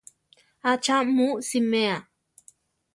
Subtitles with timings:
[0.71, 1.95] Atza mu simea?‒.